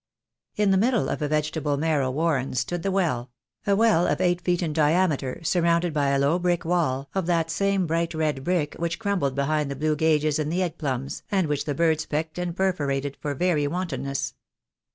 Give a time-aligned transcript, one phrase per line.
[0.55, 3.29] I 6 I In the middle of a vegetable marrow warren stood the well—
[3.67, 7.51] a well of eight feet in diameter, surrounded by a low brick wall, of that
[7.51, 11.45] same bright red brick which crumbled behind the blue gages and the egg plums, and
[11.47, 14.33] which the birds pecked and perforated, for very wanton ness.